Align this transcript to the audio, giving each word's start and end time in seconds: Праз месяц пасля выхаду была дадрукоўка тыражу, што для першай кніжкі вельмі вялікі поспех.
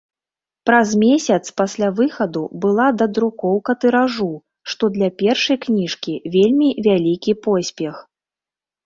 Праз 0.67 0.89
месяц 1.01 1.41
пасля 1.59 1.89
выхаду 1.99 2.43
была 2.63 2.87
дадрукоўка 3.01 3.75
тыражу, 3.85 4.29
што 4.73 4.83
для 4.95 5.09
першай 5.21 5.57
кніжкі 5.67 6.15
вельмі 6.37 6.69
вялікі 6.89 7.37
поспех. 7.45 8.01